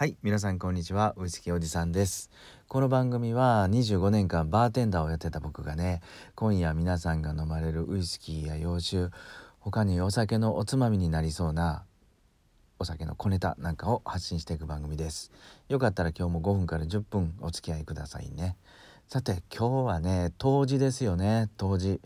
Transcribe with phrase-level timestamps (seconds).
[0.00, 2.30] はい皆さんこんにちはウイスキーおじさんです。
[2.68, 6.00] この番組は25年間バーテンダーをやってた僕がね
[6.34, 9.14] 今夜皆さんが飲まれるウイスキーや洋酒
[9.58, 11.84] 他にお酒のおつまみになりそうな
[12.78, 15.32] お酒の小ネタなんかを発信していく番組です。
[15.68, 18.56] よかったら今日も5分から10分お付き合いくださいね。
[19.06, 22.00] さて今日はね冬至ですよね冬至。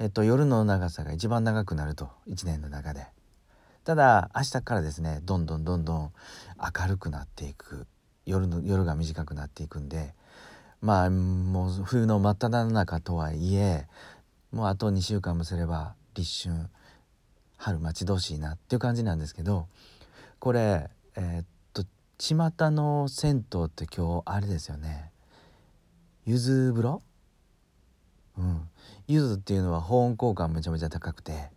[0.00, 3.06] えっと夜の長さが一番長くなると1年の中で。
[3.88, 6.12] ただ明日からですねどんどんどんどん
[6.58, 7.86] 明るくなっていく。
[8.26, 10.12] 夜の夜が短くなっていくんで
[10.82, 13.86] まあもう冬の真っ只中とはいえ
[14.52, 16.68] もうあと2週間もすれば立春
[17.56, 19.66] 春待ち遠しいなっていう感じなんですけど
[20.38, 21.84] これえー、っと
[22.18, 22.36] 巷
[22.70, 25.10] の銭湯って今日あれですよね。
[26.26, 27.02] 柚子風呂？
[28.36, 28.68] うん。
[29.06, 31.48] 柚子っていうのは保温効果めちゃめちゃ高くて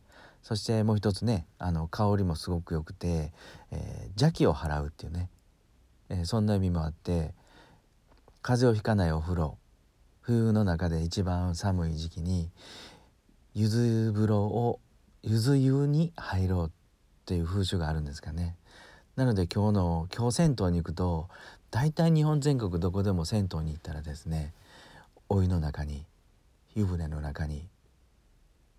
[0.43, 3.31] そしてもう一つねあの香りもすごく良くて、
[3.71, 5.29] えー、邪気を払うっていうね、
[6.09, 7.33] えー、そんな意味もあって
[8.41, 9.57] 風邪をひかないお風呂
[10.21, 12.49] 冬の中で一番寒い時期に
[13.53, 14.79] 柚子風呂を
[15.23, 16.71] 柚子湯に入ろうっ
[17.25, 18.55] ていう風習があるんですかね。
[19.15, 21.27] なので今日の今日銭湯に行くと
[21.69, 24.53] 大体日本全国どこでも銭湯に行ったらですね
[25.29, 26.05] お湯の中に
[26.75, 27.67] 湯船の中に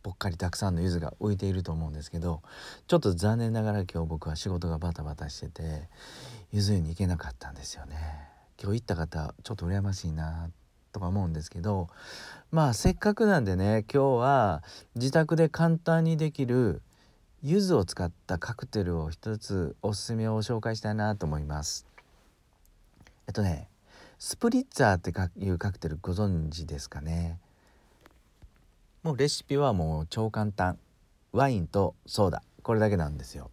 [0.02, 2.42] ぽっかりたくさんの柚子が浮いていると思うんですけど
[2.86, 5.88] ちょっと残念ながら今日僕は仕事がバタバタしてて
[6.52, 7.96] 柚子湯に行けなかったんですよね。
[8.62, 10.50] 今日行った方ちょっと羨ましいな
[10.92, 11.88] とか思うんですけど
[12.50, 14.62] まあせっかくなんでね今日は
[14.94, 16.82] 自宅で簡単にできる
[17.42, 21.86] 柚子を使ったカクテルを一つおすすめを紹介したいなと思います。
[23.26, 23.68] えっとね
[24.18, 25.10] スプリッツァーって
[25.44, 27.40] いうカクテルご存知ですかね？
[29.02, 30.78] もうレシピはもう超簡単。
[31.32, 32.42] ワインとソーダ。
[32.62, 33.50] これだけなんですよ。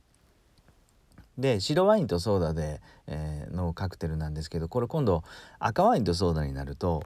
[1.40, 5.24] で白ワインとソーダで、えー、のカクテルなんですけどこれ今度
[5.58, 7.02] 赤ワインとソーダになると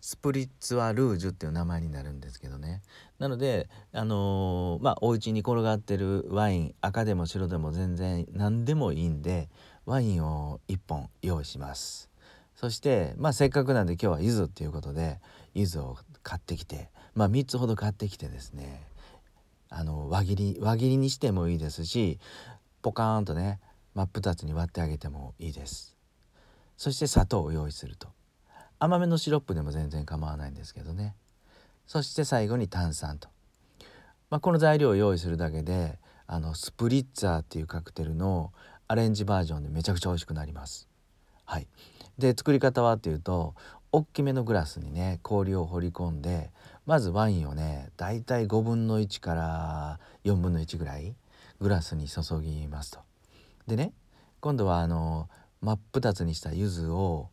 [0.00, 2.82] スプリッツワルージュっていう名前になるんですけどね。
[3.18, 9.48] なのであのー、まあお家に転がってるワイン赤でも白でも全然何でもいいんで
[9.86, 12.10] ワインを1本用意します。
[12.54, 15.18] そしてまあせっかくなんで今日は柚子っていうことで
[15.54, 18.80] 柚子を買ってきてまあ3つほど買ってきてですね
[19.70, 22.20] あの輪切り輪切りにしてもいいですし
[22.80, 23.58] ポカーンとね
[23.94, 25.96] 真っ二つに割ってあげてもいいです。
[26.76, 28.06] そして砂糖を用意すると。
[28.78, 31.16] 甘めのシロップでも全然構わないんですけどね。
[31.88, 33.28] そして最後に炭酸と、
[34.30, 38.52] まあ、この材料を用意するだけであのスプリッツァーっていうカクテルの
[38.86, 40.88] アレンジバージョンでめちゃくちゃ美味しくなります。
[41.44, 41.66] はい。
[42.18, 43.56] で作り方はっていうと
[43.90, 46.50] 大きめのグラスにね氷を放り込んで
[46.86, 51.14] まずワインをねだいたい5分の1から4分の1ぐらい
[51.60, 53.00] グラスに注ぎますと。
[53.66, 53.92] でね
[54.40, 55.28] 今度はあの
[55.60, 57.30] 真っ二つにした柚子を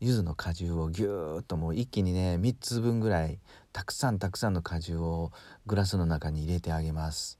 [0.00, 3.38] 柚子の果汁をぎゅーっともう一気にね3つ分ぐらい
[3.72, 5.32] たくさんたくさんの果汁を
[5.66, 7.38] グラスの中に入れてあげます。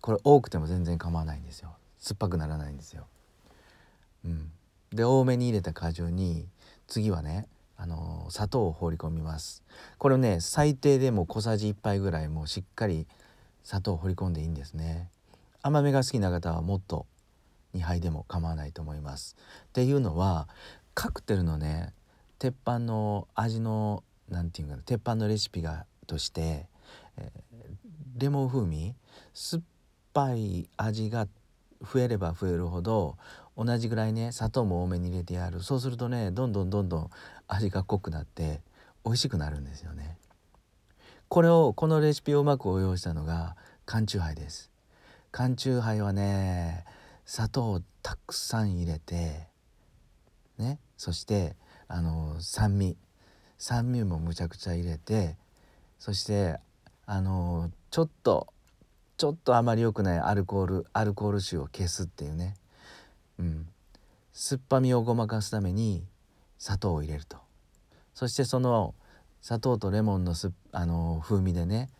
[0.00, 1.76] これ多くても全然構わないんですよ。
[1.98, 3.06] 酸っぱくならないんですよ。
[4.24, 4.50] うん、
[4.90, 6.46] で多めに入れた果汁に
[6.88, 9.62] 次はねあの砂糖を放り込みます。
[9.98, 13.06] これをね最低でも小さじ1杯ぐらいもうしっかり
[13.62, 15.10] 砂糖を放り込んでいいんですね。
[15.62, 17.06] 甘めが好きな方はもっと
[17.74, 19.36] 2杯でも構わないと思います。
[19.66, 20.48] っていうのは
[20.94, 21.92] カクテルのね
[22.40, 26.66] 鉄板の味の何て言うかな鉄板のレシピがとして、
[27.16, 28.94] えー、レモン風味
[29.34, 29.62] 酸っ
[30.12, 31.28] ぱい味が
[31.82, 33.16] 増えれば増えるほど
[33.56, 35.62] 同じぐらいね砂糖も多めに入れてやる。
[35.62, 37.10] そうするとねどんどんどんどん
[37.46, 38.60] 味が濃くなって
[39.04, 40.16] 美味しくなるんですよね。
[41.28, 44.70] これをこのレシピをうまく応用したのが缶チューハイです。
[45.30, 46.84] 缶チューハイはね
[47.26, 49.48] 砂糖をたくさん入れて
[50.56, 51.56] ねそして
[51.86, 52.96] あの酸味。
[53.60, 55.36] 酸味もむちゃくちゃ入れて
[55.98, 56.60] そして
[57.06, 58.46] あのちょっと
[59.18, 62.54] ちょっとあまり良くないアルコールアルコール臭を消すっていうね。
[63.40, 63.66] うん、
[64.32, 66.04] 酸っぱみをごまかすために
[66.58, 67.36] 砂糖を入れると。
[68.14, 68.94] そしてその
[69.42, 71.90] 砂糖とレモンのすあの風味でね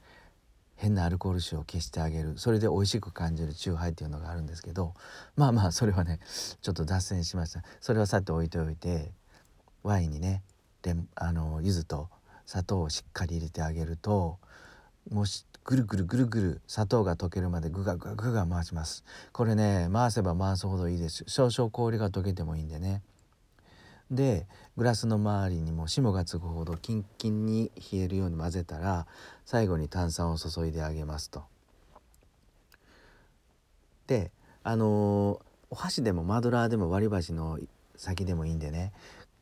[0.77, 2.39] 変なアルコール臭を消してあげる。
[2.39, 4.95] それで美味しく感じるチューハイっていうのがあるんですけど
[5.35, 6.21] まあまあそれはね
[6.63, 7.65] ちょっと脱線しました。
[7.81, 9.11] それはさて置いておいて
[9.83, 10.43] ワインにね
[10.85, 12.09] レあの柚子と
[12.47, 14.39] 砂糖をしっかり入れてあげると
[15.11, 19.05] もしぐるぐるぐるぐる砂糖が溶けるまでぐがぐがぐが回します。
[19.33, 21.25] これね回せば回すほどいいです。
[21.27, 23.03] 少々氷が溶けてもいいんでね。
[24.11, 24.47] で
[24.77, 29.07] グラスの周りにも霜がつくほどキンキンに冷えるように混ぜたら
[29.45, 31.45] 最後に炭酸を注いであげますと。
[34.07, 34.31] で
[34.63, 35.41] あのー、
[35.71, 37.59] お箸でもマドラーでも割り箸の
[37.97, 38.93] 先でもいいんでね。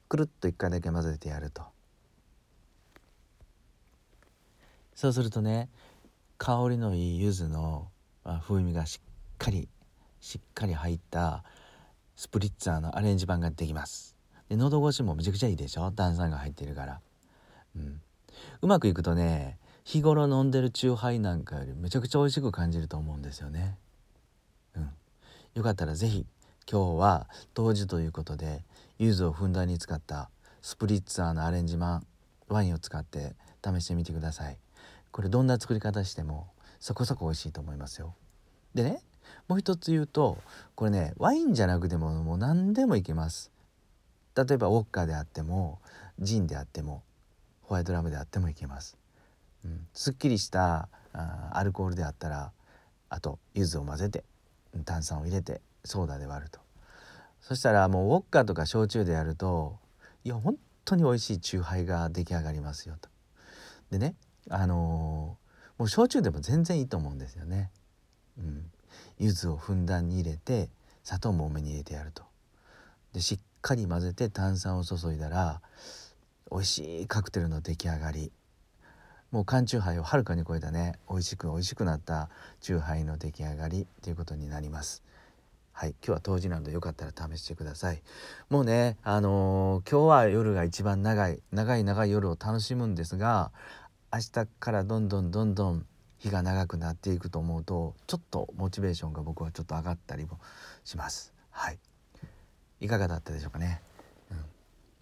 [0.09, 1.63] くるっと一回だけ混ぜてやると。
[4.97, 5.69] そうするとね
[6.39, 7.89] 香りのいい柚子の
[8.49, 9.09] 風味がしっ
[9.39, 9.69] かり
[10.21, 11.45] しっかり入った
[12.17, 14.17] スプリッツァーのアレンジ版ができます。
[14.49, 15.91] で喉越しもめちゃくちゃいいでしょ？
[15.91, 17.01] 炭酸が入ってるから、
[17.77, 18.01] うん、
[18.63, 23.77] うまくいくとね日頃飲んでるチューハイなんかよりめちゃくちゃ美味しく感じると思うんですよね。
[24.75, 24.91] うん。
[25.55, 26.27] よかったら是非
[26.71, 28.65] 今日は当時ということで
[28.99, 30.31] 柚子をふんだんに使った
[30.63, 32.07] スプリッツァーのアレンジマン
[32.49, 34.57] ワインを使って試してみてください。
[35.17, 36.47] これどんな作り方しても
[36.79, 38.15] そこそこ美味しいと思いますよ。
[38.75, 39.01] でね
[39.49, 40.37] もう一つ言うと
[40.75, 43.51] これねワインじゃなくてももう何でもいけます。
[44.37, 45.79] 例えばウォッカであっても
[46.19, 47.03] ジンであっても
[47.63, 48.99] ホワイトラムであってもいけます、
[49.65, 52.53] うん、すっきりしたあアルコールであったら
[53.09, 54.23] あと柚子を混ぜて
[54.85, 56.61] 炭酸を入れてソーダで割ると。
[57.41, 59.79] そしたらもうウォッカとか焼酎でやると
[60.25, 63.09] いや本当に美味しい酎ハイが出来上がりますよと。
[63.91, 64.15] でね
[64.49, 67.71] あのー、もう焼酎でも全然いいと思うんですよね。
[68.39, 68.71] うん、
[69.19, 70.69] 柚子をふんだんに入れて
[71.03, 72.23] 砂糖も多めに入れてやると。
[73.13, 75.61] でしっかり混ぜて炭酸を注いだら
[76.51, 78.33] 美味しいカクテルの出来上がり。
[79.33, 85.03] もう缶チューハイをはるかに超えたね美味しく美味しくなったチューハイの出来上がりということになります。
[85.73, 85.91] はい。
[85.91, 88.03] 今日は冬至なのでよかったら試してください。
[88.49, 93.51] もうねあのー、今日は夜が一番長い長い長い夜を楽しむんですが
[94.17, 95.85] 明日からどんどんどんどん
[96.17, 100.41] 日が長くなっていくと思うとちょっとモチベーションが僕はちょっと上がったりも
[100.85, 101.35] します。
[101.51, 101.79] はい。
[102.81, 103.83] いかがだったでしょうかね、
[104.31, 104.39] うん、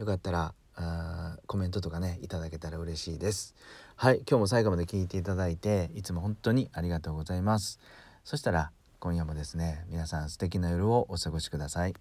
[0.00, 3.54] よかったらあコメントとかねいただけたら嬉しいです。
[3.94, 4.16] はい。
[4.28, 7.78] 今日も最後まで聞いていただいていつも本当にありがとうございます。
[8.24, 11.94] そしたら今夜もですね皆さん素敵な夜をお過ごしください。